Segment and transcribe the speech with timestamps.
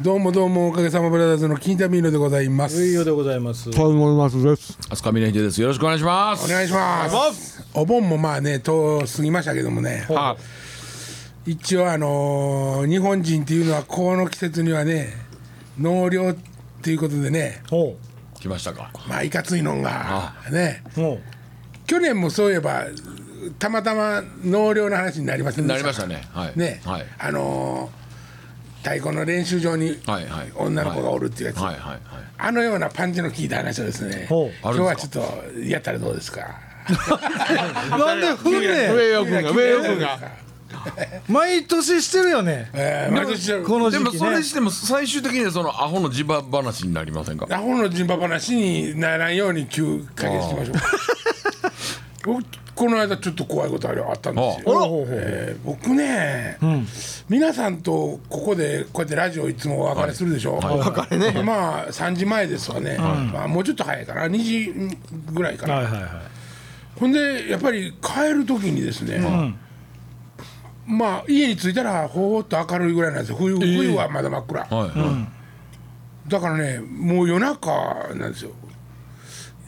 [0.00, 2.84] どうもどうもおかげさまブラザーズの金田ミーノでございます。
[2.84, 3.70] いいよでございます。
[3.70, 4.76] と思いますです。
[4.90, 5.60] 飛鳥峰秀です。
[5.62, 6.46] よろしくお願いします。
[6.46, 7.64] お願いします。
[7.74, 10.04] お盆もまあね、と過ぎましたけどもね。
[10.08, 10.36] は
[11.46, 15.10] 一応あのー日本人っていうのはこの季節にはね、
[15.78, 16.36] 納涼っ
[16.82, 17.96] ていうことでね、ほ
[18.40, 18.90] 来ましたか。
[19.08, 21.18] まあいかついのんがね、うほ
[21.86, 22.86] 去年もそういえば
[23.60, 25.82] たまたま納涼の話になりませんでなした。
[25.82, 26.28] りましたね。
[26.32, 26.58] はい。
[26.58, 27.06] ね、はい。
[27.16, 28.03] あのー
[28.84, 29.98] 太鼓の練習場に
[30.56, 31.58] 女の子がおるっていうやつ。
[32.36, 35.22] あのようなパンチの効いた話をですね、今日はちょっと
[35.60, 36.58] やったらどうですか？
[37.86, 37.90] う。
[37.98, 40.16] なんでふんね上よ君が上よ君が。
[40.16, 40.20] ん。
[41.32, 42.68] 毎年してるよね。
[42.74, 44.28] えー、毎年やるこのでも時期ね。
[44.28, 47.46] それにしても最終的にはそのアホの地場話になりませんか？
[47.50, 52.38] アホの人馬話にならんように急加減しましょう。
[52.74, 55.06] 僕この間ちょっと怖いことあったんですよ。
[55.08, 56.58] えー僕ね、
[57.28, 61.42] 皆さんとここでこうやってラジオいつもお別れするでしょ、お別れね。
[61.42, 64.26] まあ3時前ですわね、まあ、もうちょっと早いかな。
[64.26, 64.96] 2時
[65.32, 66.10] ぐらいかな、はいはいはい。
[66.98, 69.20] ほんでやっぱり帰る時にですね、
[70.86, 73.36] まあ家に着いたらほーっと明るいぐらいなんですよ。
[73.36, 75.28] 冬,、冬はまだ真っ暗、は
[76.26, 76.30] い。
[76.30, 77.70] だからねもう夜中
[78.14, 78.50] なんですよ。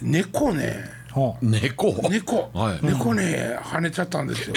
[0.03, 0.96] 猫ねほ
[1.43, 2.09] 猫。
[2.11, 4.57] 猫、は、猫ね跳ねちゃったんですよ。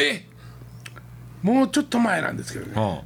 [1.42, 3.04] もうちょっと前なんですけどね、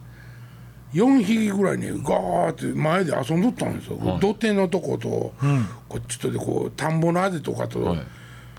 [0.93, 7.95] 4匹ぐらいねガーって前で遊んどったんですよ、土手のとこと、うん、こっちとでこう田んぼのあぜとかと、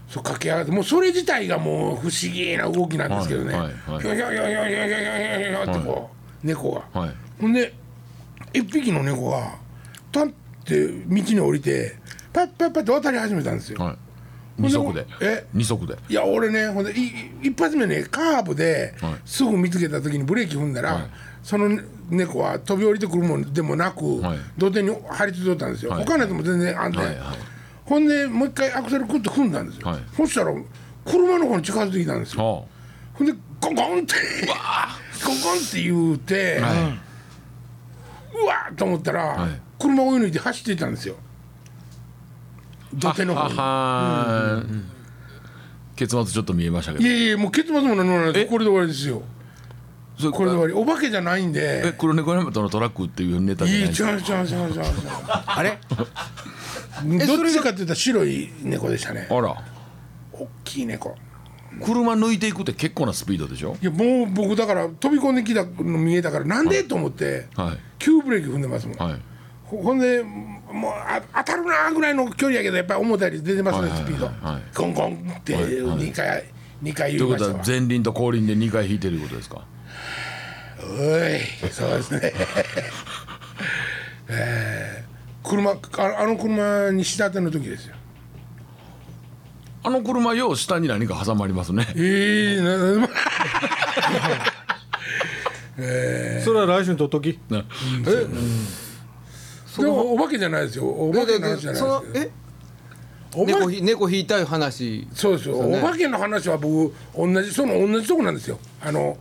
[0.08, 6.10] そう駆け上がってもうそれ自体がもう不思議な動きなんですけどね、ひょひょひょひょひょひょってこ
[6.42, 7.72] う、猫が、ほんで
[8.52, 9.56] 1匹の猫が
[10.12, 10.28] たっ
[10.64, 11.96] て道に降りて
[12.32, 13.96] パッパッパッて渡り始めたんですよ、
[14.56, 15.06] 二足で。
[15.20, 15.47] え？
[15.52, 15.97] 二足で。
[16.08, 19.14] いや俺ねほんでい一発目ねカーブではい。
[19.24, 21.02] すぐ見つけた時にブレーキ踏んだら、はい。
[21.42, 24.38] その猫は飛び降りてくるもんでもなく、はい。
[24.56, 26.05] 土手に張り付いとったんですよ、はい。
[26.05, 27.38] 他のやつも全然安全、はいはい。
[27.84, 30.00] ほんでもう一回アクセルクッと踏んだんですよ、はい。
[30.16, 30.55] そしたら
[31.05, 32.62] 車の方に近づいてきたんですよ、は
[33.14, 34.14] ほんでゴンゴンって
[35.24, 36.67] ゴンゴンって言うて、あ。
[36.67, 36.73] は
[38.34, 39.61] うわーと思ったら、はい。
[39.78, 41.17] 車を追い抜いて走っていったんですよ
[42.98, 44.82] 土手の方に。
[45.96, 47.05] 結末ちょっと見えましたけど。
[47.05, 49.22] いやいやもう結末も何もないですこれで終わりですよ
[50.18, 54.10] それこれで終わりお化けじゃないんでえ黒猫山とのトラックっていうネタじゃいないやですか？
[54.10, 54.83] 違う違う違う違う違う
[55.46, 55.78] あれ？
[57.27, 57.60] どっち？
[57.60, 59.56] かって言ったら白い猫でしたねあら。
[60.33, 61.14] 大きい猫
[61.84, 63.77] 車抜いていくって結構なスピードでしょ？
[63.80, 66.84] いやもう僕だから飛び込んできたの見えたからなんで？
[66.84, 67.78] と思ってはい。
[67.98, 69.20] 急ブレーキ踏んでますもん、はい。
[69.64, 74.35] ほほんでもうあ当たるなぐらいの距離やけどやっぱり思ったより出てますねはいスピードはい。
[74.45, 76.45] はいゴンゴンって2回
[76.83, 77.79] 2回ということ言いましたわ。
[77.79, 79.64] は前輪と後輪で2回引いてることですか？
[80.83, 82.33] おいそうですね。
[84.29, 85.05] えー
[85.47, 85.77] 車あ
[86.20, 87.95] あの車に仕立ての時ですよ。
[89.83, 91.86] あの車よう下に何か挟まりますね。
[91.95, 93.08] ええー、な
[96.42, 97.39] それは来週にとっとき。
[97.51, 97.64] ね
[99.77, 100.86] でもお化けじゃないですよ。
[100.86, 102.30] お化けの話じゃないですけどえ？
[103.36, 105.08] お化猫ひ猫引いたいう話。
[105.12, 105.80] そうですよ、ね。
[105.80, 108.58] お化けの話は僕同じその同じとこなんですよ。
[108.80, 109.17] あの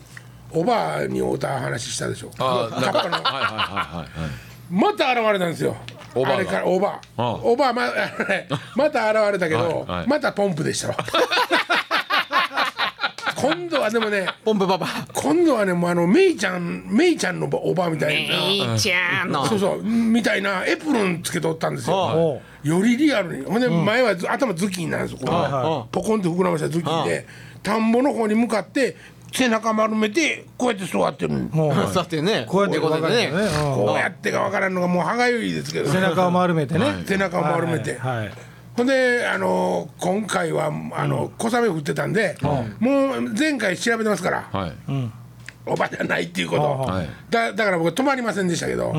[0.52, 2.30] おばあに会うた話したでしょ。
[2.38, 4.10] ああ、なんか、はいはいはいはい。
[4.70, 5.76] また現れたんですよ。
[6.14, 7.24] おばあれからおばあ。
[7.24, 7.34] ああ。
[7.38, 7.92] おばあま
[8.76, 10.08] また現れたけど、はいはい。
[10.08, 10.98] またポンプでしたわ
[13.44, 14.88] 今度はでもねポンプパパ。
[15.14, 18.36] 今度はねもうあのメイちゃんメイちゃんのおばあみたいな。
[18.36, 19.46] いいちゃんの。
[19.46, 23.46] そうそうみたいなエプロンつけとったんですよ、よりリアルに。
[23.46, 25.32] ほんで前はず頭ズッキンなんですよこれ。
[25.32, 27.28] はポコンって膨らましたズッキンで
[27.62, 28.96] 田んぼの方に向かって
[29.34, 31.40] 背中丸めてこうやって座ってるの。
[31.50, 32.46] もうさ てね。
[32.48, 33.48] こうやって猫分かる背でねんだね。
[33.48, 33.76] うん。
[33.76, 35.92] こうやってかわからんのがもう歯がゆいですけど。
[35.92, 37.04] 背中を丸めてね。
[37.06, 38.32] 背中を丸めて、はい。
[38.76, 42.38] ほんであの今回はあの小雨降ってたんで、
[42.80, 44.74] もう前回調べてますから、はい。
[45.66, 47.10] おばじゃないっていうこと、はい。
[47.30, 48.92] だだから僕止まりませんでしたけど、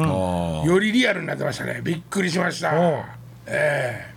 [0.65, 1.81] あよりリアルになってましたね。
[1.83, 2.73] びっくりしました。
[2.81, 3.05] おう
[3.47, 4.15] え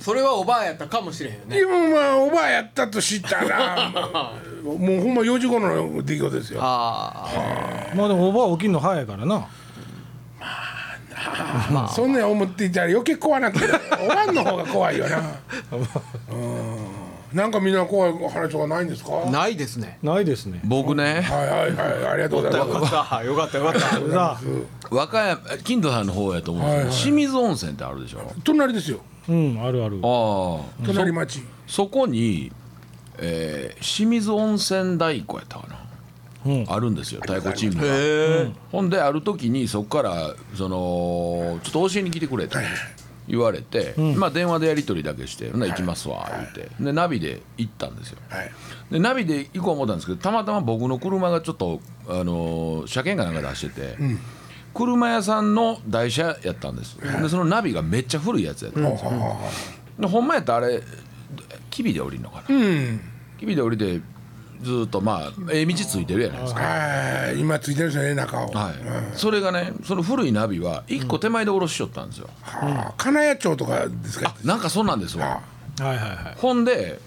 [0.00, 1.56] それはおばあやったかもしれへんよね。
[1.56, 3.90] えでもまあおばあやったと知ったら
[4.64, 6.60] もうほんま4時頃の出来事ですよ。
[6.62, 7.28] あ
[7.94, 9.46] まあでもおばあ起きるの早いからな。
[11.94, 13.58] そんなん思っていたら余計怖なって
[14.04, 15.18] おばんの方が怖いよな。
[16.32, 17.36] うん。
[17.36, 19.10] なんかみんな怖い話とかないんですか？
[19.26, 19.98] あないですね。
[20.02, 20.60] ないですね。
[20.64, 22.94] 僕ね、はいはいはいありがとうございます。
[23.14, 23.80] あよかったよかった。
[23.80, 24.40] さあ、
[24.90, 28.20] 和歌山、金土さんの方やと思うんですけど、清水温泉ってあるでしょ？
[28.44, 29.00] 隣ですよ。
[29.28, 30.00] うんあるある。
[30.02, 31.42] ああ、隣町。
[31.66, 32.50] そこに、
[33.18, 35.76] えー清水温泉太鼓やったかな。
[36.68, 38.54] あるんですよ太鼓チームが。
[38.70, 42.58] ほんである時にそこからそのちょっと教えに来てくれと
[43.26, 46.70] 言われて、まあ電話でやり取りだけして「ほな行きますわ」言って。
[46.82, 48.18] でナビで行ったんですよ。
[48.28, 48.50] はい。
[48.90, 53.96] でナビで行こう思ったんですけどたまたま僕の車がちょっとあの車検かなんか出してて、
[54.72, 56.96] 車屋さんの台車やったんです。
[56.96, 59.12] でそのナビがめっちゃ古いやつやったんですよ。
[59.98, 60.82] でほんまやったらあれ
[61.70, 63.00] キビで降りるのかな、うん。
[63.38, 64.00] キビで降りて
[64.62, 67.40] ずーっとまあええ道ついてるやないですか、はい。
[67.40, 68.48] 今ついてるんですよね中を。
[68.48, 68.74] はい。
[69.16, 72.94] それがねその古いナビは一個手前で下ろしちゃったんですよ、はあ。
[72.96, 74.34] 金谷町とかですか？
[74.44, 75.40] なんかそうなんですわ、
[75.78, 76.34] はいはいはい。
[76.36, 77.00] ほんで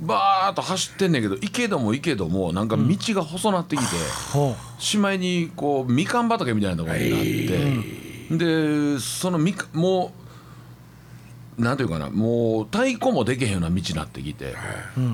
[0.00, 3.86] バーッと走ってんねんけど行けども行けどもなんか道が細なってきて、
[4.32, 7.20] ほしまいにこうみかん畑みたいなところになっ
[8.38, 10.12] て、でそのみかも
[11.58, 14.54] うなんていうかなもう太鼓もできへんような道になってきて、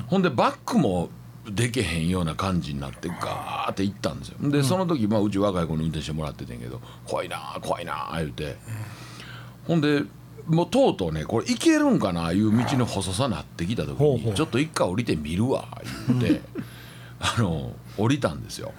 [0.09, 1.09] ほんでバックも
[1.51, 4.51] できへんような感じになってガーって行ったんですよ。
[4.51, 8.57] でその時、まあ、うち若い子に運転してもらっててんけど「怖いな怖いな」言うて、
[9.67, 10.03] ほんで
[10.47, 15.67] もうとうとうねこれ行けるんかないう道の細さなってきた時にちょっと一回降りてみるわ
[16.09, 16.41] 言って
[17.21, 18.73] あの降りたんですよ、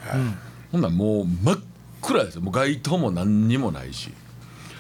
[0.72, 1.60] ほんならもう真っ
[2.02, 2.42] 暗ですよ。
[2.42, 4.12] もう街灯も何にもないし。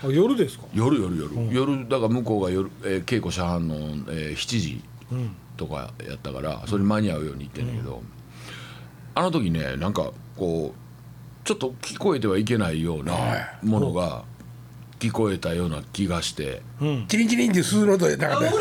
[0.07, 0.65] 夜ですか？
[0.73, 4.81] 夜夜夜、夜だから向こうが夜、えー稽古車班の、えー7時
[5.55, 8.01] とかやったからそれに間に合うように言ってんだけど、
[9.15, 13.13] あの時ねなんかこうちょっと聞こえてはいけないような
[13.63, 14.23] ものが
[14.99, 16.61] 聞こえたような気がして、
[17.07, 18.51] チリンチリンっていう鈴の音でなかった？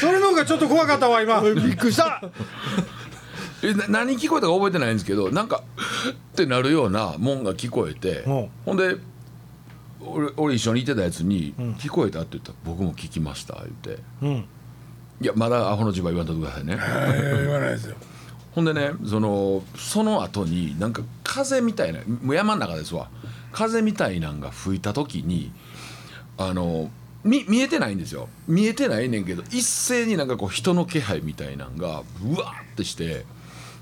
[0.00, 1.40] それの方がちょっと怖かったわ今。
[1.54, 2.22] びっくりした。
[3.62, 5.62] えな何聞こえたか覚えてないんですけどなんか
[6.10, 8.50] ってなるようなもんが聞こえて、うん。
[8.66, 8.96] ほんで
[10.00, 14.02] 俺俺一緒にいてたやつに「聞こえた?」って言ったら「僕も聞きました」言って。
[14.22, 14.44] うん
[15.22, 17.96] 「いやまだアホの自慢言わんとってくださいね」はい言わないですよ。
[18.52, 23.08] ほんでねそのその後になんか風みたいなもう山の中ですわ。
[23.52, 25.52] 風みたいなんが吹いた時に
[26.36, 26.90] あの
[27.22, 28.28] 見見えてないんですよ。
[28.46, 33.24] 見えてないねんけど一斉になんかこう人の気配みたいなんがうわーってして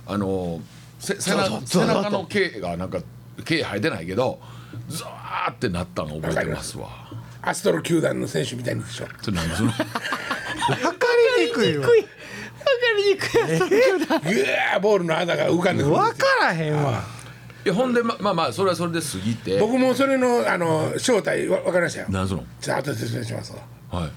[0.07, 0.61] あの
[1.01, 2.99] せ背中背中の毛がなんか
[3.45, 4.39] 毛生えてないけど
[4.89, 6.89] ザーってなったの覚えてますわ。
[7.43, 9.07] アストロ球団の選手みたいにでしょ。
[9.21, 9.89] それなんでその分か
[11.39, 11.87] りにくいわ。
[11.87, 16.27] ぐわーボールの穴が浮かんでくるん分ですよ。
[16.39, 17.03] からへんわ。
[17.65, 19.59] いやほんでままあまあそれはそれで過ぎて。
[19.59, 22.09] 僕もそれのあの正体わ分かりましたよ。
[22.11, 22.45] なんその？
[22.61, 23.59] じゃあ後で説明しますわ。
[24.01, 24.11] はい。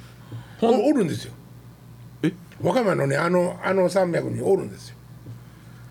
[0.61, 1.33] おおるんですよ。
[2.23, 2.31] え？
[2.61, 4.95] 和歌山のねあのあの山脈におるんですよ。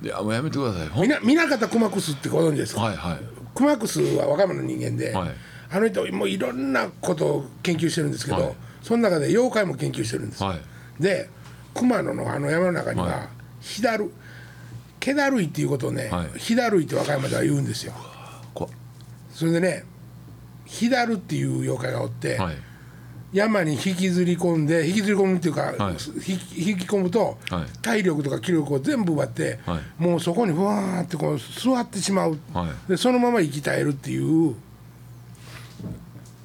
[0.02, 0.88] いやもうやめてください。
[0.88, 3.18] ほんみな南方熊楠ってご存知ですか、はいはい
[3.54, 5.30] 熊楠は和歌山の人間で、はい。
[5.70, 8.54] あの人もういろんなことを研究してるんですけど、はい。
[8.82, 10.42] その中で妖怪も研究してるんです。
[10.42, 10.60] よ、はい。
[11.00, 11.28] で
[11.74, 13.28] 熊野のあの山の中には、はい。
[13.60, 14.12] ヒダル
[15.00, 16.38] 気だるいっていうことをね、はい。
[16.38, 17.92] ヒダルイって和歌山では言うんですよ。
[18.54, 18.70] こ
[19.30, 19.84] それでね
[20.64, 22.56] ヒダルっていう妖怪がおって、はい
[23.34, 25.96] 山に引きずり込んで引きずり込むっていうか、はい。
[25.96, 27.66] ひ引き込むと、はい。
[27.82, 30.02] 体力とか気力を全部奪って、はい。
[30.02, 32.90] もうそこにふわーってこう座ってしまう、はい。
[32.90, 34.54] でそのまま生き絶えるっていう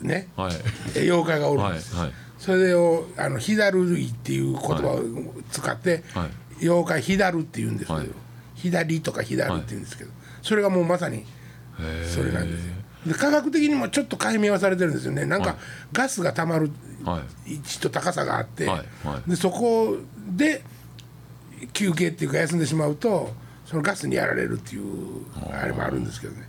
[0.01, 0.30] ね。
[0.95, 5.03] 妖怪がおるんはいです、はいそれをあのヒダっていう言葉を
[5.51, 6.25] 使って、は
[6.62, 6.63] い。
[6.63, 8.09] 妖怪ヒダルって言うんですけど、はい。
[8.56, 11.25] 左とかヒダルって言うんですけど、それがもうまさに
[12.07, 12.74] それなんですよ
[13.06, 15.25] で科学的にもちょっと解明はされてるんですよね。
[15.25, 15.58] なんか、はい。
[15.94, 16.72] ガスがたまる
[17.03, 17.56] はい。
[17.56, 19.08] 位置と高さがあって、はい。
[19.08, 19.29] はい。
[19.29, 19.98] でそこ
[20.36, 20.63] で
[21.74, 23.34] 休憩っていうか休んでしまうと
[23.65, 26.48] そのガスにやられるっていうあれもあるんですけどね。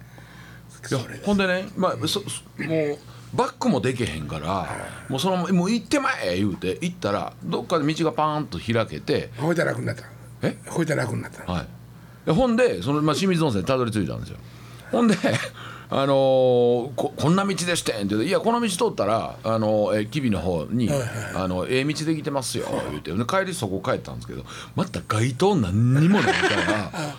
[1.25, 2.99] ほんでね、まあ、そそもう
[3.37, 4.67] バックもできへんから
[5.09, 10.05] もうそのもう行ってまえ言うて行ったらどっかで道がパーンと開けてほいたら楽になった。
[10.43, 10.57] え？
[10.67, 11.45] ほいたら楽になった。
[11.53, 11.67] はい。
[12.25, 14.39] でほんでその、まあ、清水温泉にたどり着いたんですよ。
[14.91, 15.15] ほんで
[15.93, 20.89] あのーここんな道でしてんって言うていやこの道通ったらあのえ吉備の方に、
[21.35, 23.13] あのええ道できてますよ言うて。
[23.13, 24.45] で帰りそこ帰ったんですけど
[24.77, 26.93] また街灯何にもないから。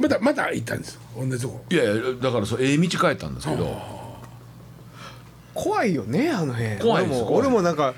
[0.00, 1.64] またまた行ったんです同じとこ。
[1.70, 4.02] いやいやだからそうええ道帰ったんですけど。
[5.54, 6.78] 怖いよねあの辺。
[6.78, 7.94] 怖いです俺もなんか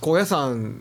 [0.00, 0.80] 高野山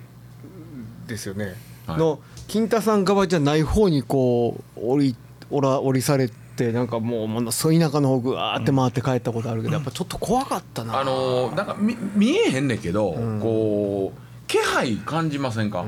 [1.07, 1.55] ですよね、
[1.87, 1.97] はい。
[1.97, 5.15] の金太さん側じゃない方にこう降り
[5.49, 10.99] 降ら降りされてなんかもうものすごい田舎の方ぐわーって回って帰ったことあるけど、やっぱちょっと怖かったな。
[10.99, 15.85] あのーなんかみ見えへんねんけど、こう気配感じませんか、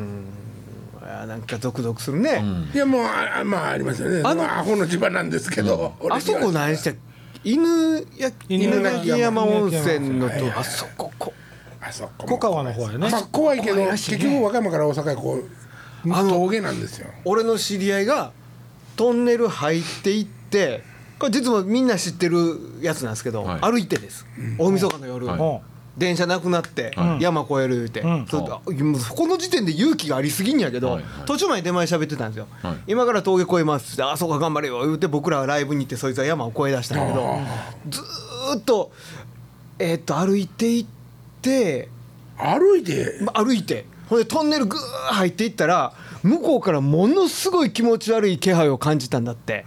[1.01, 6.97] いやなんかゾクゾクするね、いやもうあまあありますよねあのまあアホの地場なんですけど、俺あそこ何して
[7.43, 10.59] 犬や犬犬鳴鳴山温泉のはいはいと。
[10.59, 11.33] あそここ
[11.81, 12.37] あそこも。
[12.37, 14.17] 小川の方やねまあ怖いけど怖いらしいね。
[14.17, 17.07] 結局和歌山から大阪へこうあの峠なんですよ。
[17.25, 18.33] 俺の知り合いが
[18.97, 20.83] トンネル入っていって
[21.19, 23.59] これ実はみんな知ってるやつなんですけど、はい。
[23.61, 24.25] 歩いてです、
[24.57, 25.61] 大晦日の夜、はい。
[25.97, 27.23] 電車なくなって、はい。
[27.23, 28.25] 山越える言うて、ん。
[28.29, 31.25] そうもうそこの時点で勇気がありすぎんやけど、はいはい。
[31.25, 32.75] 途中まで出前喋ってたんですよ、はい。
[32.87, 34.79] 今から峠越えますってあそうか頑張れよ。
[34.85, 37.37] 言うて僕らはライブに行ってそいつは山を越え出したんやけど
[37.89, 38.91] ずーっと
[39.77, 40.85] えーっと歩いていっ
[41.41, 41.89] て
[42.37, 43.19] 歩いて？
[43.21, 43.85] ま歩いて。
[44.07, 44.79] ほんでトンネルぐー
[45.13, 49.65] 入っていったら向こうからものすごい気持ち悪い気配を感じたんだって、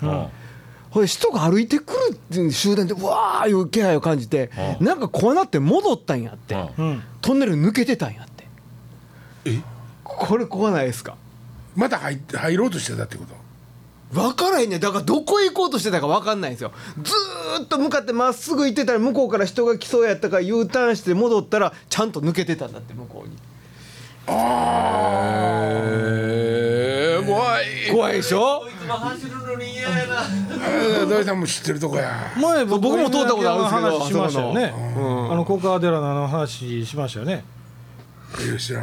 [1.00, 6.86] で人が歩いてくるっていう集団でわーいう気配を感じて、なんかこうなって戻ったんやって、うん。
[6.86, 7.02] うん。
[7.20, 8.46] トンネル抜けてたんやって。
[10.04, 11.16] これ怖ないですか？
[11.74, 13.34] また入って入ろうとしてたってこと？
[14.12, 14.80] 分からへんねん。
[14.80, 16.72] だからどこへ行こうとしてたか分かんないんですよ。
[17.02, 23.36] ずーっと向かってまっすぐ行ってたら向こうから人が来そうやったから U ターンして戻ったらちゃんと抜けてたんだって向こうに。
[24.28, 27.64] えー、怖い。
[27.90, 28.68] 怖いでしょ？
[28.90, 29.16] あ
[31.06, 37.44] 土井さんも知ってるとこや前僕も通ったことあるんですけど話しましたよねあのあの小川寺のあの話しましたよね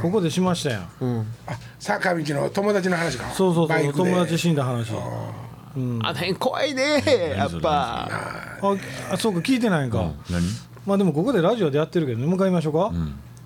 [0.01, 4.93] ここでしましたやんうんあ坂道の友達の話かそうそうそう友達死んだ話あ
[5.75, 7.03] の辺怖いね
[7.37, 8.09] やっぱ
[9.11, 10.43] あそうか聞いてないんか、何
[10.85, 12.91] まあでもここでラジオでやってるけどね向かいましょうか、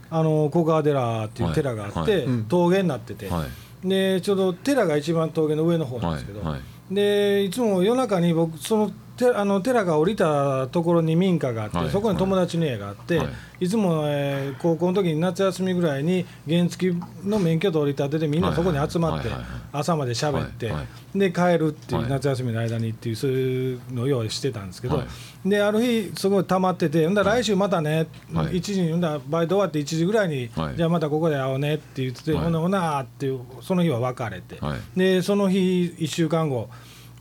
[0.09, 3.47] あの小川寺っていう寺があって、はいうん峠になってて、はい
[3.83, 6.61] でちょうど寺が一番峠の上の方なんですけど、はいはい。
[6.93, 11.89] でいつも夜中に僕そのてあの寺が降りたところに民家があって、はい。
[11.89, 13.25] そこに友達の家があって、は
[13.59, 13.65] い。
[13.65, 16.93] い、つも、えー高校の時に夏休みぐらいに原付
[17.23, 19.29] の免許取り立てでみんなそこに集まって
[19.71, 20.75] 朝まで喋って、はい。
[20.75, 22.09] はで帰るっていう、はい。
[22.09, 25.03] 夏休みの間にっていうそういうのを用意してたんですけど、は
[25.45, 25.49] い。
[25.49, 28.53] である日すごい溜まってて「ほんだら来週またね」はい。
[28.53, 30.75] 1時にほんだらバイト終わって1時ぐらいに、はい。
[30.75, 32.43] じゃあまたここで会おうねって言ってて、はい。
[32.45, 34.99] ほなほなーっていうその日は別れて、はい。
[34.99, 36.69] でその日1週間後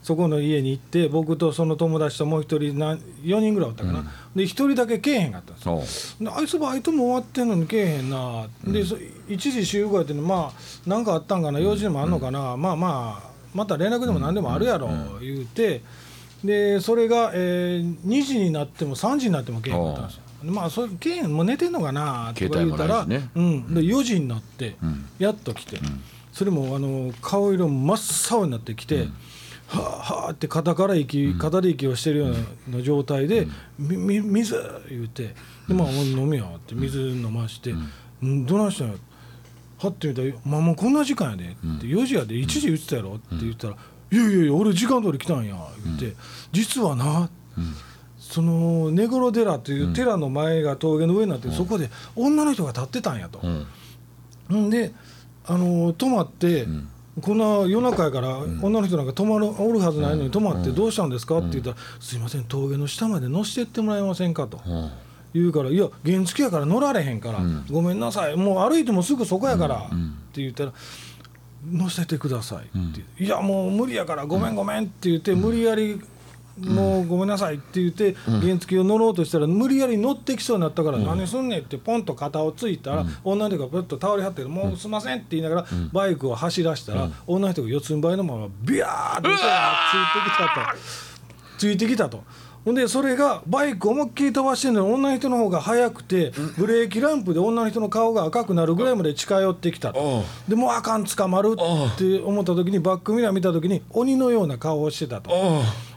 [0.03, 4.03] そこの家に行って僕とその友達ともう一人なん4人ぐらいおったかな、
[4.35, 6.31] で1人だけけえへんかったんですよ。
[6.35, 10.23] あいつバイトも終わってんのにけえへんな、でそ一時集合やってんの。
[10.23, 11.59] まあなんかあったんかな。
[11.59, 14.89] 用事でもあんのかな、まあまあまた連絡でも何でもあるやろ
[15.21, 15.81] 言うて。
[16.43, 20.21] でそれが、えー2時になっても3時になってもけえへんかったんですよ。
[20.43, 24.75] でまあそれけえへんもう寝てんのかなとか言うたら、ねうん、で4時になってん。
[25.19, 25.79] やっと来て、
[26.33, 27.97] それもあの顔色真っ
[28.29, 29.07] 青になってきて、
[29.73, 33.47] はあはあって肩から息、肩で息をしてるような状態で
[33.79, 34.55] 「みみ水!」
[34.89, 35.35] 言うて
[35.67, 37.73] 「でまあ飲めよ」って水飲まして
[38.21, 38.93] 「うん、どないしたんや?」
[39.79, 43.75] はってみたら「まあ、もうこんな時間やで」って「4時やで1時言ってたやろ?」って言ったら
[44.11, 46.13] 「いやいやいや俺時間通り来たんや」言って
[46.51, 47.29] 「実はな」
[48.19, 53.39] その根室寺という寺の前が峠の上になって、そこで女の人が立ってたんやと。
[54.49, 54.67] うん。
[54.67, 54.93] んで
[55.45, 56.65] あの泊まって、
[57.21, 61.37] こんな夜中やから女の人なんか泊まるおるはずないのに泊まってどうしたんですか？
[61.37, 64.59] って言ったら「すいません峠の下まで乗せてってもらえませんか」と。
[65.33, 67.39] 言うから「いや原付やから乗られへんから、
[67.71, 69.89] ごめんなさいもう歩いてもすぐそこやから」っ
[70.31, 70.73] て言ったら
[71.71, 75.99] 「乗せてください」って「いやもう無理やからごめんごめん」って言って無理やり
[76.59, 90.43] もうごめんなさいって言って原付を乗ろうとしたら無理やり乗ってきそうになったから何すんねんってポンと肩をついたら女の人がプッと倒れはってもうすいませんって言いながらバイクを走らしたら女の人が四つん這いのままビャーってついてきた
[90.73, 90.77] と。
[91.57, 92.23] ついてきたと。
[92.65, 100.23] ほんでそれがバイク思いっきり飛ばしてるのに女の人の方が速くてブレーキランプで女の人の顔が赤くなるぐらいまで近寄ってきたと。
[100.47, 105.31] でもうあかん捕まるって思った時にバックミラー見た時に鬼のような顔をしてたと。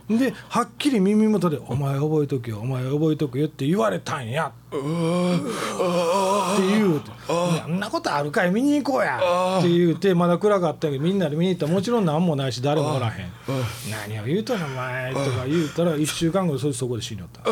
[0.09, 4.47] ではっきり耳元で「お前覚えとけよお前覚えとけよ」って言われたんや。
[4.47, 4.77] って
[6.69, 9.19] 言うて「そんなことあるかい見に行こうや」
[9.59, 13.33] って言うてまだ暗かったけどみんなで見に行ったらもちろん何もないし誰もおらへん
[13.91, 17.51] 「何を言うとんお前」とか言うたら1週間後そいつそこで死によった。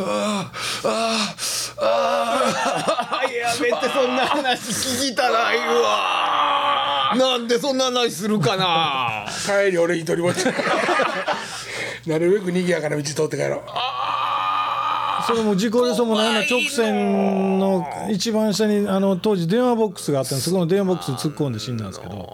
[3.35, 10.47] やめてそんな話聞きたないわなんでそんな話するかな帰り俺一人ぼっち
[12.07, 13.61] なるべく賑やかな道通って帰ろう。
[15.27, 22.29] それも事故予想もないな直線の一番下にあの当時電話ボックスがあったんでそこの電話ボックスに突っ込んで死んだんですけど。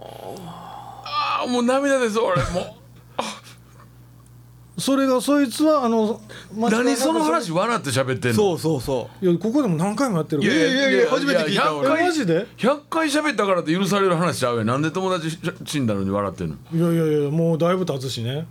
[0.45, 2.77] ああもう涙です俺も。
[4.77, 6.21] それがそいつはあの
[6.57, 8.37] う何その話笑って喋ってんの？
[8.37, 10.43] そうそうそいやここでも何回もやってる。
[10.43, 11.63] からいやいやいや初めて聞いた。
[11.65, 14.67] 100え回マジで？100回喋ったからって許される話ちゃうやん。
[14.67, 16.57] なんで友達死んだのに笑ってんの？
[16.75, 18.47] いやいやいやもうだいぶ経つしね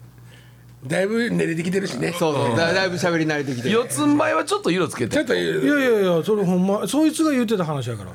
[0.85, 2.09] だいぶ練れてきてるしね。
[2.09, 2.57] うそうそう。
[2.57, 5.15] だだいぶ喋り慣れてきて四つん這いはちょっと色つけて。
[5.15, 8.11] ちょっといやいやいやそれほんまそいつが言ってた話やから。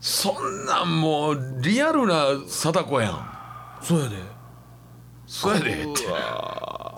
[0.00, 3.28] そんなんもうリアルな貞子やん。
[3.82, 4.16] そうやで。
[5.26, 5.70] そうやで。
[5.70, 6.04] って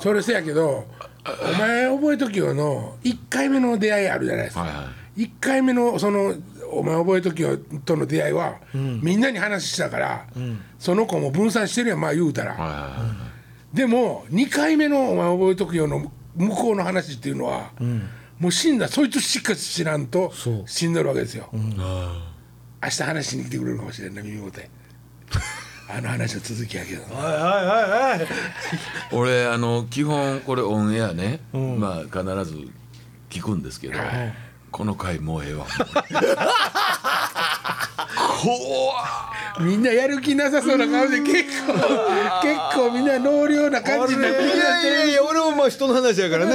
[0.00, 0.86] それせやけど
[1.24, 6.34] お前覚えときよの1回目の出会いあるじゃないですか、はいは1回目のその
[6.72, 10.26] お前覚えときよとの出会いは、みんなに話したから、
[10.78, 13.31] その子も分散してるやんまあ言うたら、はいはい
[13.72, 17.70] でも2回目のお前覚えときよの向こうの話っていうのは、
[18.38, 18.88] もう死んだ。
[18.88, 20.32] そいつしか知らんと
[20.66, 21.60] 死んどるわけですよ、明
[22.88, 24.70] 日話しに来てくれるかもしれんない耳元へ。
[25.88, 27.02] あの話の続きやけど。
[27.02, 28.28] はいはいはいはい。
[29.12, 32.14] 俺あの基本これオンエアね、まあ必
[32.44, 32.68] ず
[33.30, 33.98] 聞くんですけど、
[34.70, 35.66] この回もうええわ。
[38.42, 41.84] 怖みんなやる気なさそうな顔で結構結
[42.74, 46.54] 構みんな納涼な感じになっていやいやいや俺もまあ人の話やからね。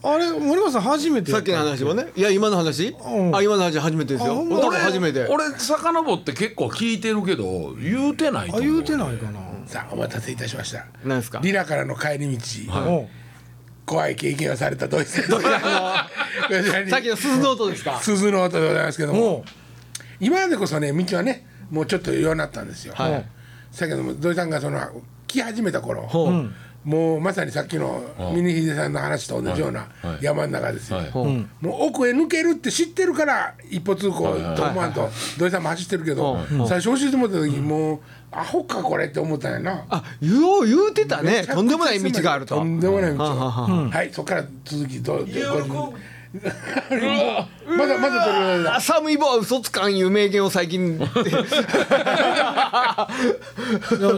[0.00, 2.08] あれ森本さん初めてさっきの話もね。
[2.14, 3.34] いや今の話、ん。
[3.34, 4.40] あ今の話初めてですよ。
[4.48, 5.26] 俺初めて。
[5.28, 8.68] 俺遡って結構聞いてるけど言うてないと思う。
[8.68, 9.40] あ言うてないかな。
[9.66, 10.86] さあお待たせいたしました。
[11.04, 11.40] 何ですか？
[11.42, 13.08] リラからの帰り道、おう
[13.86, 15.40] 怖い経験をされた土井先生
[16.90, 17.98] さっきの鈴の音ですか？
[18.00, 19.44] 鈴の音でございますけどおも。
[19.46, 19.50] う
[20.20, 23.12] 今までこそね道はねもうちょっとようになったんですよ、はい。
[23.78, 24.80] だけども土井さんがその
[25.26, 26.50] 来始めた頃ほう、
[26.84, 28.02] もうまさにさっきの
[28.34, 30.06] 峰秀さんの話と同じようなはい。
[30.06, 30.18] はい。
[30.22, 31.10] 山の中ですよ、はい。
[31.10, 31.26] ほう。
[31.26, 34.14] もう奥へ抜けるって知ってるから一歩通行
[34.56, 39.84] と思わんと土井さんも走ってるけど最初教えてもらった時もうアホかこれって思ったんやな。
[39.90, 41.46] あ言おう言うてたね。
[41.46, 42.56] とんでもない道があると。
[42.56, 45.94] とんでもない道はあはいそこから続きどうどう
[47.66, 50.96] まだまだそれはあ寒い棒は嘘つかんいう名言を最近。
[51.00, 51.08] いや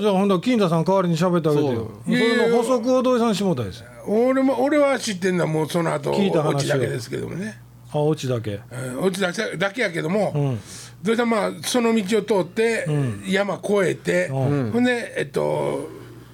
[0.00, 1.90] じゃあほんと金田さん代わりに喋ってあげてよ。
[2.04, 3.84] それの補足を土井さんしもたです。
[4.06, 6.56] 俺も俺は知ってんのはもうその後聞いた話を。
[6.56, 7.60] オチだけですけどもね。
[7.92, 8.60] あオチだけ。
[8.72, 10.56] うんオチだけだけやけども
[11.02, 12.86] 土井さんまあその道を通って
[13.26, 15.88] 山越えてほんでえっと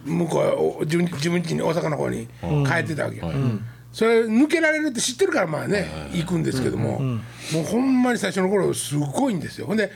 [0.05, 2.29] 向こう自分自分家に大阪の方に
[2.67, 3.31] 帰ってたわけよ。
[3.97, 7.01] それ抜けられるって知ってるからまあね行くんですけども。
[7.01, 9.67] もうほんまに最初の頃すごいんですよ。
[9.67, 9.91] ほんで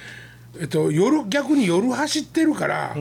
[0.58, 2.96] えっと夜逆に夜走ってるから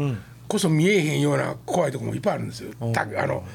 [0.49, 2.73] こそ見えへんような怖いとこもいっぱいあるんですよ。
[2.91, 3.45] たあの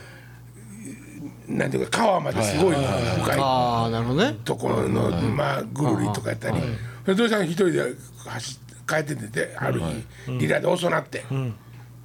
[1.47, 4.39] なんていうか川まですごい深いああなるほどね。
[4.47, 6.59] ところの、まあぐるりとかやったり、
[7.05, 7.93] で土井さん一人で
[8.27, 11.25] 走っ帰ってててある日、リラで遅なって、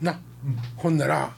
[0.02, 0.20] な、
[0.78, 1.32] ほんなら、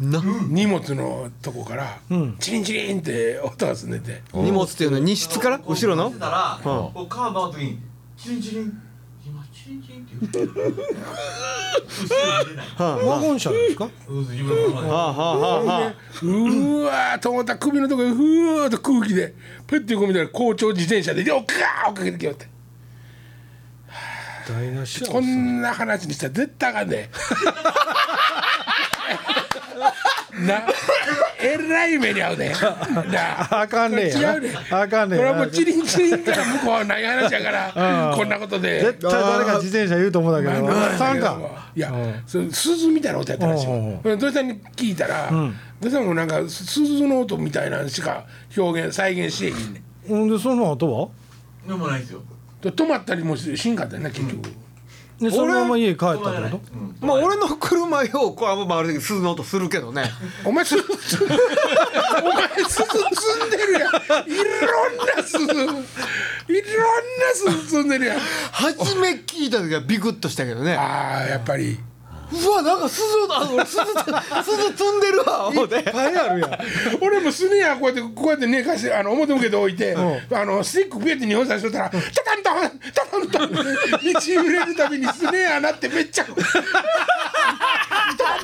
[0.00, 0.22] な。
[0.48, 1.98] 荷物のとこから、
[2.38, 5.58] チリンチリンって音がすんでて、荷物っていうのは荷室から？
[5.66, 6.10] 後ろの？
[6.10, 7.78] たら、こうカー時に
[8.16, 8.72] チリンチリン。
[9.24, 10.52] 今チリンチリンって言って
[12.82, 13.84] ワゴン車ですか？
[13.84, 18.22] うーわーと思ったら首のとこにふ
[18.58, 19.34] わーっと空気で
[19.68, 22.48] ペッて横見たら校長自転車でよっかー追っかけてきよって
[24.46, 27.08] 台無しやこんな話にしたら絶対あかんで。
[30.46, 30.62] な
[31.40, 32.52] えらい目に遭うで。
[33.12, 33.60] な。
[33.62, 34.34] あかんねや。
[34.34, 38.80] 違うねあかんねこれはやもうチリンチリンから向こうはない話やからこんなことで。
[38.80, 40.64] 絶対誰か自転車言うと思うんだけど。
[40.64, 41.70] まあさんか。
[41.74, 41.92] いや
[42.26, 44.48] そ鈴みたいな音やったらしい土井さん。
[44.48, 45.30] に聞いたら
[45.80, 48.24] 土井さんもなんか鈴の音みたいなのしか
[48.56, 50.28] 表現再現しえへんねんほん。
[50.28, 51.08] でその後は
[51.68, 52.24] でもないですよで
[52.70, 54.50] 止まったりもしんかったよね結局。
[55.20, 56.60] でそのまま家帰ったってこ
[57.00, 57.06] と？
[57.06, 60.10] まあ俺の車よこれは回る時鈴の音するけどね。
[60.44, 63.82] お前鈴お前鈴積んでるやん。
[63.82, 65.80] いろんな鈴いろんな
[67.34, 68.18] 鈴積んでるやん。
[68.50, 70.74] 初め聞いた時はビクッとしたけどね。
[70.74, 71.78] ああやっぱり
[72.32, 73.92] うわなんか鈴のあ俺鈴鈴
[74.72, 75.74] 積んでるわ思って。
[75.76, 76.58] いっぱいあるやん。
[77.02, 83.60] 俺もスネアこうやってこうやって寝かしてあの表向けて置いて、あのスティックピュって日本さしとったら「タタンタンタタンタン」道
[84.32, 86.42] 揺れるたびにスネアなってめっちゃ「タタン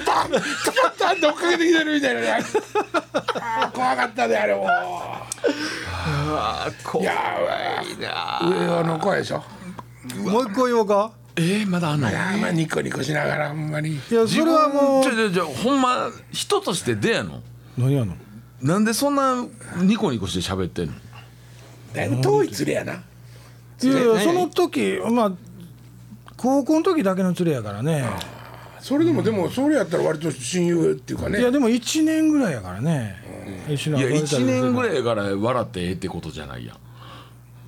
[0.04, 0.40] タンタ
[0.72, 2.44] タンタン」って追っかけてきてるみたいなね。
[3.40, 4.66] あー怖かったであれも。
[6.30, 7.12] あ怖いな
[8.42, 9.42] 上はの声でしょ。
[10.24, 11.12] もう一個言おうか？
[11.38, 12.08] えー、まだあんの？
[12.08, 13.94] あーまあニコニコしながらほんまに。
[13.94, 17.40] いやそれはもうじゃじゃじゃほんま人として出やの？
[17.76, 18.14] 何やの？
[18.60, 19.46] なんでそんな
[19.80, 20.94] ニコニコして喋ってんの？
[21.94, 22.92] だいぶ遠い連れやな。
[22.94, 25.32] いやいやその時まあ
[26.36, 28.04] 高校の時だけの連れやからね。
[28.80, 31.40] それでもでもそれやったら割と親友っていうかね。
[31.40, 33.16] いやでも1年ぐらいやからね。
[33.68, 36.76] 一緒にいや1年ぐいらいやから笑ってええってことじゃないやん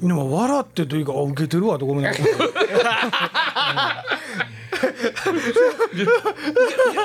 [0.02, 2.26] でも笑ってというかあ受けてるわとごめんなさい。
[2.26, 2.38] 受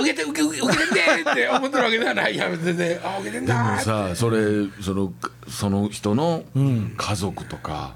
[0.06, 5.12] けて受け受けてんでって思ってるわけではないやん全然あ受けてんでもだーってさそれその
[5.48, 7.96] その人の家族とか、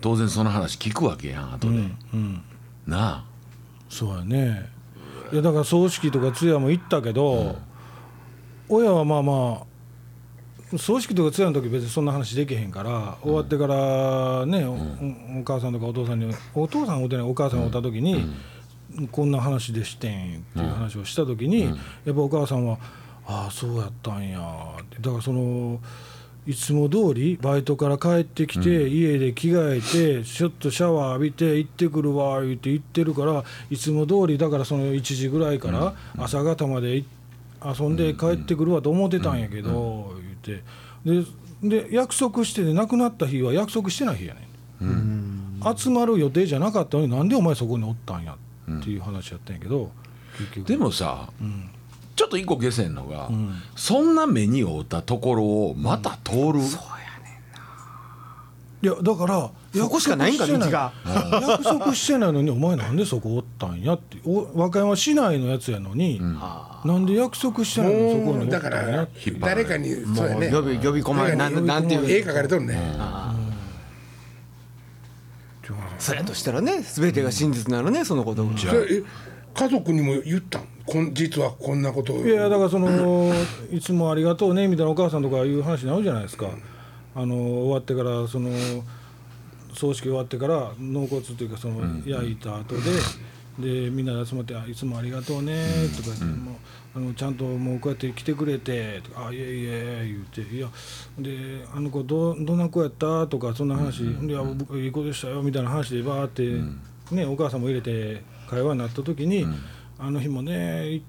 [0.00, 1.78] 当然その話聞くわけやん後で、
[2.86, 3.24] なあ。
[3.88, 4.70] そうやね。
[5.32, 7.56] れいやだから葬式とか通夜も行ったけど、
[8.68, 9.67] 親はまあまあ
[10.76, 14.72] 葬式とか通夜の時別にそんな話できへんから、終わってからね、お
[15.40, 18.28] お母さんとかお父さんにお父さん会うてないお母さんがおった時に、
[19.10, 21.64] こんな話でしてんっていう話をした時に、
[22.04, 22.78] やっぱお母さんは
[23.26, 24.40] 「ああそうやったんや」
[24.82, 24.96] って。
[25.00, 25.80] だからその。
[26.46, 37.04] いつも通りバイトから帰ってきて、家で着替えてちょっとシャワー浴びて行ってくるわ言って行ってるからいつも通りだからその1時ぐらいから朝方までい
[37.62, 40.62] 遊んで帰ってくるわと思ってたんやけど、言って。
[41.04, 41.24] で
[41.60, 44.48] で約束してて亡くなった日は約束してない日やね
[44.86, 48.36] ん、集まる予定じゃなかったのになんでお前そこにおったんや
[48.70, 49.90] っていう話やったんやけど、
[50.64, 51.30] でもさ、
[52.14, 53.28] ちょっと一個下せんのが、
[53.74, 56.60] そんな目に遭ったところをまた通る、
[58.82, 60.92] いやだからそこしかないんか約束して道が。
[61.40, 64.16] 約束してないのにお前なんでそこおったんやって。
[64.24, 68.50] お和歌山市内のやつやのに、なんで約束してないのにそこに。
[68.50, 69.06] だから
[69.40, 70.50] 誰かにそうやね。
[70.50, 72.78] 呼び呼び込まれなんなんていう絵描かれとるね
[75.98, 78.56] そやとしたらね全てが真実なのねそのことが。
[78.56, 79.02] それえ
[79.54, 80.62] 家族にも言ったん？
[80.86, 82.24] こん実はこんなことを。
[82.24, 83.34] いやだからその
[83.70, 86.46] いつもありがとうねみたいなお母さんとかいう話になるじゃないですか、
[87.14, 88.50] あの終わってからその
[89.78, 92.80] 葬式終わってから納骨というかその焼いた後で、
[93.58, 95.64] でみんなで集まってあ「いつもありがとうね」
[95.96, 96.54] とか言って、もう
[96.96, 100.68] あのちゃんともうこうやって来てくれて」とか「あいえいえ」言うて「いや
[101.18, 109.46] であの子どどんな子やった?」とかそんな話「いや僕いい子でしたよ」みたいな話でバーって、ね、お母さんも入れて会話になった時に、
[109.98, 111.02] あの日もねい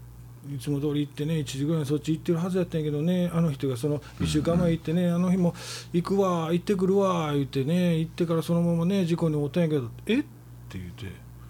[0.53, 5.53] いつも通り行ってね1時ぐらいにそっち行ってるはずやったんやけどねあの人がその1週間前行ってね、あの日も
[5.93, 10.19] 行くわ行ってくるわ言ってね行ってからそのままね事故に遭ったんやけど「え？
[10.19, 10.23] っ?」
[10.69, 11.05] て言って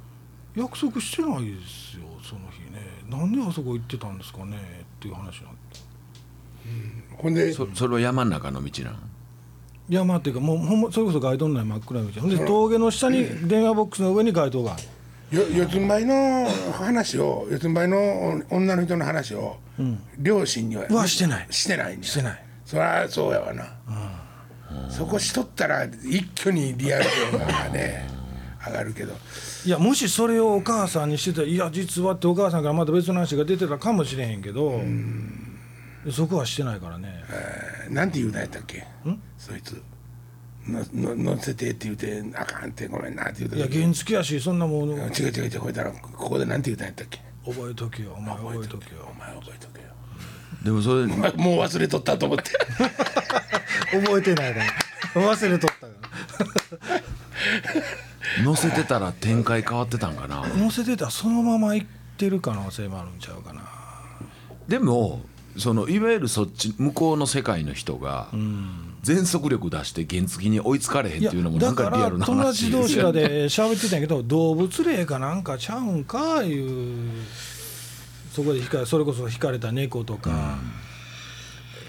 [0.55, 2.79] 「約束してないですよその日ね。
[3.09, 5.79] なんであそこ行ってたんですかね?」っていう話になって。
[7.17, 8.97] ほんでそそれは山の中の道なの？
[9.87, 14.83] 山っていうかもうほんまそれこそ街灯のない真っ暗い道ほんで峠の下に電話ボックスの上に街灯がある
[15.31, 19.57] よ四つん這いの話を四つん這いの女の人の話を、
[20.17, 21.07] 両親には。
[21.07, 21.47] してない。
[21.51, 22.43] してないしてない。
[22.65, 23.65] そりゃそうやわな、
[24.89, 27.05] そこしとったら一挙にリアル
[27.37, 28.07] 感がね
[28.67, 29.13] 上がるけど。
[29.65, 34.81] いやもしそれをお母さんにしてたら「いや実は」ってお母さんからまた別の話が出てたかもしれへんけど
[36.11, 37.23] そこはしてないからね。
[37.29, 38.85] えーなんて言うたんやったっけ？
[39.37, 39.81] そいつ
[40.93, 43.57] 乗せてって言うてあかんってごめんなって言うて。
[43.57, 45.03] いや原付やしそんなもん違う違う
[45.45, 47.19] 違うこれたらここでなんて言うたんやったっけ？
[47.45, 49.87] 覚えとけよお前覚えとけよお前覚えとけよ。
[50.63, 52.51] でもそれまもう忘れとったと思って。
[53.91, 54.59] 覚えてないか
[55.15, 55.21] ら。
[55.21, 55.93] 忘れとったか
[58.43, 60.41] 乗せてたら展開変わってたんかな。
[60.43, 63.61] ら乗せてたらそのまま行ってる可能性もあるんちゃうかな。
[64.67, 65.21] でも
[65.57, 68.29] そのいわゆるそっち向こうの世界の人が
[69.09, 77.09] 全速力出して原付に追いつかれへんっていうのもなんかリアルなら友話達同士ですよねらで喋ってたんやけど動物霊かなんかちゃうんかいう
[78.31, 80.59] そこで引かそれこそ引かれた猫とか、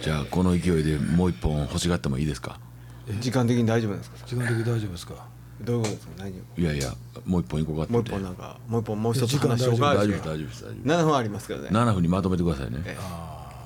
[0.01, 2.59] じゃあこの勢いでもう一本欲しがってもいいですか？
[3.21, 4.17] 時間的に大丈夫なんですか？
[4.27, 5.27] 時間的に大丈夫ですか？
[5.61, 6.13] どういうことですか？
[6.17, 6.43] 何を？
[6.57, 6.95] いやいや
[7.27, 11.69] もう一本行こうかってもう一本なんかもう一本もう一つ話しようか大丈夫です大丈夫です大丈夫7分ありますけどね。
[11.69, 12.97] 7分にまとめてくださいね。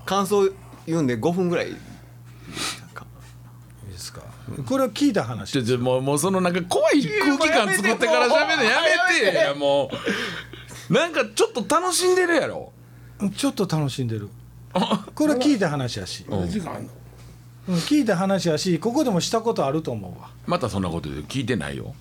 [0.04, 0.50] 感想
[0.86, 1.68] 言うんで5分ぐらい
[4.66, 8.76] これは聞いた話ちょちょもうもうそのなんか怖い空気感作ってから喋るのや
[9.10, 9.36] めて。
[9.36, 9.90] やも
[10.90, 12.72] うなんかちょっと楽しんでるやろ。
[13.36, 14.28] ちょっと楽しんでる。
[15.14, 16.88] これは聞いた話やし、時間あんの？
[17.68, 20.28] うん聞いた話やしここでもしたことあると思うわ。
[20.46, 21.94] またそんなことで聞いてないよ。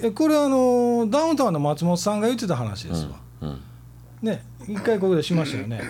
[0.00, 3.10] えこれはあのダウンタウンの松本さんが言ってた話ですわ、
[3.42, 3.60] うん。
[4.20, 5.80] ね一回ここでしましたよね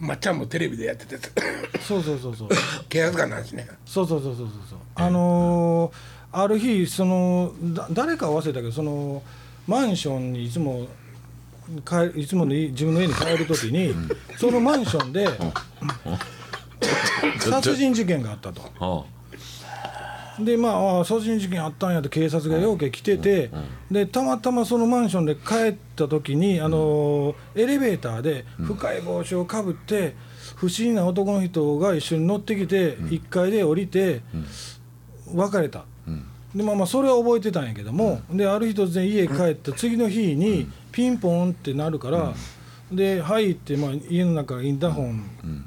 [0.00, 1.18] まっちゃんもテレビでやってて。
[1.80, 2.48] そうそうそうそう。
[2.88, 3.68] 警察官の話ね。
[3.84, 4.78] そうそうそうそうそうそう。
[4.94, 9.20] あのーある日そのだ誰か忘れたけどその
[9.66, 10.86] マンションにいつも
[11.84, 13.92] 帰いつもの家自分の家に帰る時に
[14.38, 15.28] そのマンションで
[17.40, 19.06] 殺人事件があったと。
[20.40, 23.50] あでまあ殺人事件あったんやって警察がようけ来てて、
[23.90, 30.14] でたまたまそのマンションで帰った時に、あのエレベーターで深い帽子をかぶって、
[30.56, 34.22] 不思議な男の人が一緒に乗ってきて、1階で降りて、
[35.34, 35.84] 別れた、
[36.54, 39.72] でまあまあそれは覚えてたんやけども、である日突然家帰った。
[39.72, 42.34] 次の日にピンポンってなるから、
[42.90, 45.66] で入って、まあ、家の中インターホン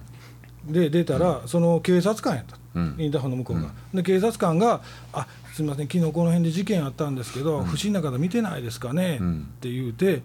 [0.67, 2.57] で出たら、その警察官やった。
[2.75, 3.71] インターホンの向こうが。
[3.93, 4.81] で警察官が
[5.13, 9.19] 「あすみません昨日この辺で事件あったんですけど、不審な方見てないですかね」っ
[9.59, 10.23] て言うて、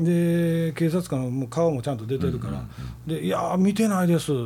[0.00, 2.64] で警察官も顔もちゃんと出てるから
[3.06, 4.36] 「でいやー見てないです」っ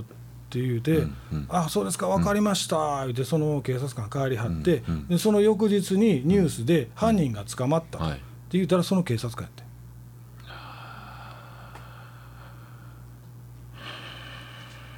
[0.51, 1.07] て言うて
[1.49, 7.99] 「あそうですか分かりました」言うてその警察官帰りはって、でその翌日にニュースで犯人が捕まった。
[7.99, 8.21] ってはい。
[8.51, 9.69] 言ったらその警察官やって。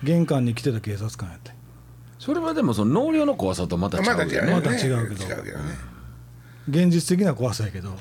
[0.03, 1.53] 玄関に来てた警察官やって
[2.31, 4.15] それはでもその納涼の怖さとまた違うよね。
[4.15, 4.53] また違うね。
[4.53, 5.25] また違うけど。
[5.25, 5.65] 違うけどね。
[6.69, 7.93] 現実的な怖さやけど、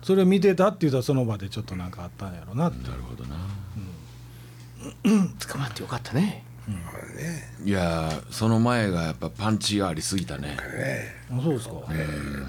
[0.00, 3.36] それを見てたって言ったらその場でちょっとなんかあったんやろなって、なるほどな。
[5.38, 6.44] 捕まってよかったね。
[7.62, 10.56] いやーその前がやっぱパンチがありすぎたね。
[11.30, 11.74] あそうですか、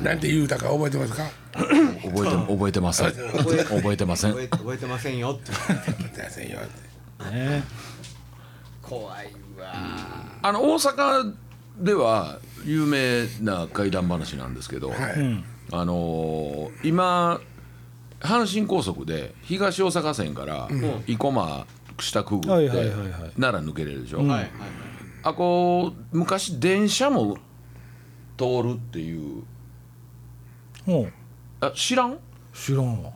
[0.02, 1.24] なんて言うたか覚えてますか？
[1.52, 3.12] 覚えて覚えてません。
[3.12, 4.32] 覚えてません。
[4.32, 5.52] 覚えてませんよって。
[5.52, 6.62] 覚えてませんよっ
[7.26, 7.32] て。
[7.32, 7.64] ね。
[8.82, 9.32] 怖いわ
[9.64, 11.34] あの大阪
[11.80, 15.00] では有名な怪談話なんですけど、はい。
[15.74, 17.40] あのー今
[18.20, 20.68] 阪神高速で東大阪線から
[21.06, 21.68] 生駒
[22.00, 23.10] 下くぐってはいはいはいはい。
[23.40, 24.52] 奈良抜けれるでしょ、はいはい
[25.24, 27.38] あこう昔電車も
[28.38, 29.44] 通るっていう。
[30.86, 31.14] ほう。
[31.60, 32.18] あ知らん？
[32.54, 33.12] 知らんわ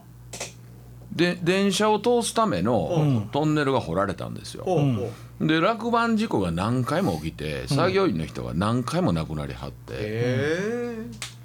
[1.11, 10.97] で電車を通すためのトンネルが掘られたんですよ、ほうほうで落盤事故が何回も起きて作業員の人が何回も亡くなりはって、へ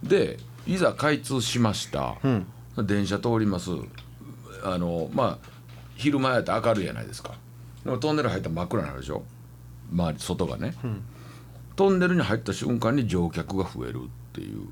[0.02, 2.16] でいざ開通しました、
[2.83, 3.70] 電車通ります。
[4.62, 5.48] あのまあ
[5.96, 7.35] 昼間やったら明るいじゃないですか。
[7.85, 9.24] でもトンネル入ったら真っ暗になるでしょ。
[9.92, 10.74] 周り外がね、
[11.76, 14.68] トンネルに入った瞬間に乗客が増えるっていう、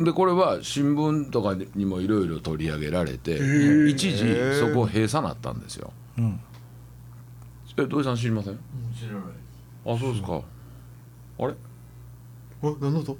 [0.00, 3.38] でこれは新聞とかにもいろいろ取り上げられて
[3.86, 4.24] 一時
[4.58, 6.40] そこ閉鎖なったんですよ、ん。
[7.76, 8.58] え土井さん知りません？
[8.98, 9.22] 知らない
[9.94, 10.40] あそうですか、
[11.38, 11.52] あれ？
[12.62, 13.16] え何の音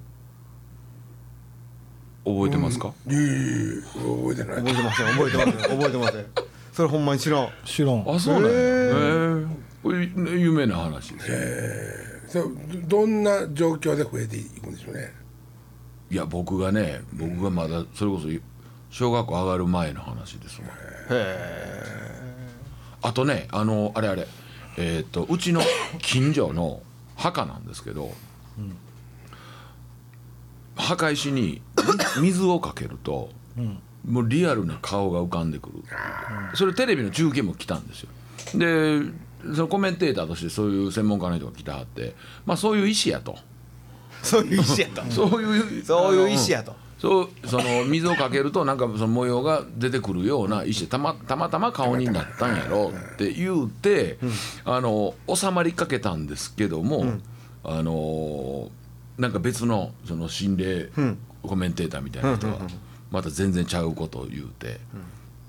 [2.25, 4.57] 覚えてますか、いやいやいや覚えてない。
[4.57, 5.07] 覚えてません。
[5.07, 5.55] 覚えてません。
[5.55, 6.27] 覚えてません。
[6.73, 7.49] それほんまに知らん。
[7.65, 8.49] 知らんあそうなんや。
[8.51, 9.47] へえ
[9.83, 10.07] これ
[10.39, 12.43] 有名な話ですよ。
[12.45, 12.57] そう
[12.89, 15.13] どどんな状況で増えていくんでしょうね
[16.11, 18.29] いや僕がね僕がまだそれこそ
[18.91, 20.71] 小学校上がる前の話ですもん
[23.03, 24.27] あとねあのあれあれ
[24.77, 25.61] えっ、とうちの
[26.01, 26.83] 近所の
[27.17, 28.13] 墓なんですけど、
[30.77, 31.61] 墓石に
[32.17, 33.31] み 水をかけると、
[34.07, 35.85] もうリアルな顔が浮かんでくる。
[36.55, 38.09] それテレビの中継も来たんですよ。
[38.55, 39.03] で
[39.55, 42.15] そのコメンテーターとしてそういう専門家の人が来てはって
[42.47, 43.39] まあそういう意思やと
[44.23, 45.03] そういう石やと。
[45.11, 46.75] そういうそういう石やと。
[46.99, 54.19] そうその水をかけるとなんかその模様が出てくるような石でたまたまたま顔になったんやろって言うて、
[54.67, 57.07] あの収まりかけたんですけども、
[57.65, 58.71] あの
[59.17, 60.91] なんか別のその心霊
[61.43, 62.59] コメンテーターみたいな人が
[63.11, 64.79] また全然ちゃうことを言うて、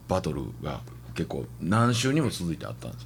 [0.07, 0.79] バトルが
[1.15, 3.03] 結構何週にも続いてあったんです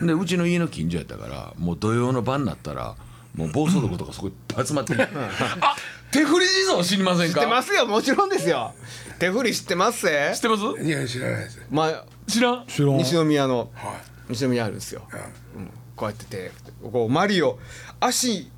[0.00, 0.06] よ。
[0.06, 2.94] でうちの家の近所やったからもう土曜の晩になったら
[3.34, 5.76] もう暴走族とかそこいっぱい集まって あ
[6.10, 7.40] 手振り地蔵知りませんか？
[7.40, 7.86] 知ってますよ。
[7.86, 8.74] もちろんですよ。
[9.18, 10.02] 手振り知ってます？
[10.02, 10.82] ぜ知ってます？
[10.84, 11.62] いや知らないです。
[11.70, 12.66] まあ知らん？
[12.66, 12.98] 知らん。
[12.98, 17.58] 西宮のは西宮あるんですよ、いうん、こうやっててこうマリオ。
[18.00, 18.50] 足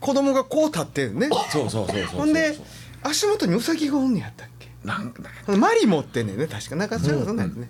[0.00, 1.28] 子供がこう立ってるね。
[1.50, 2.56] そうそうそうそうそうほんで
[3.02, 4.68] 足元にウサギがおんねやったっけ？
[4.84, 5.12] なん
[5.58, 6.76] マリ持ってんねんね確か。
[6.76, 7.68] なんかそんなそんなんやつね、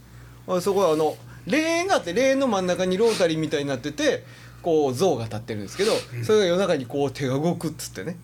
[0.49, 4.25] あそこはあの霊園があって霊園の真ん中にロータリーみたいになってて
[4.65, 5.93] こう像が立ってるんですけど
[6.25, 8.17] それが夜中にこう手が動くっつってね。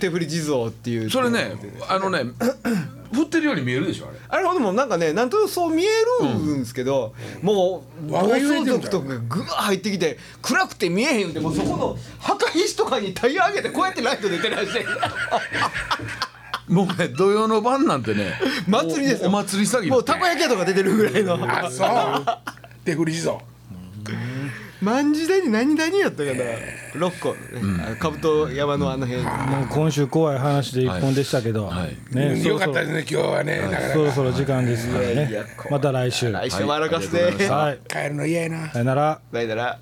[0.00, 1.10] 手振り地蔵っていう。
[1.10, 1.52] それね
[1.88, 2.22] あのね
[3.12, 4.18] 振ってるように見えるでしょあれ。
[4.28, 5.88] あれほどもなんかねなんとなくそう見え
[6.22, 14.86] るんですけど、もう暴輪が揺れて走族とかがぐわー入ってきて暗くて見えへんってもうそこの墓石とかにタイヤ上げてこうやってライト出てらっしゃる
[16.74, 19.28] もうね土曜の晩なんてね 祭りですよ。
[19.28, 21.34] おお祭り詐欺もうたこ焼き屋とか出てるぐらいの。
[21.34, 22.58] あそう。
[22.84, 23.38] 手振り地蔵
[24.82, 26.34] 何時代に何代やったかな。
[26.94, 27.38] 6個ね。
[27.84, 29.24] あの兜山のあの辺。
[29.24, 31.96] もう今週怖い話で一本でしたけど、はい。
[32.14, 35.32] ねよかったですね今日はねなかなそろそろ時間ですね。
[35.32, 36.30] やまた来週。
[36.30, 37.32] 来週も荒かすで
[37.88, 38.70] 帰るの嫌やな。
[38.70, 39.20] さよなら。
[39.32, 39.78] だいだら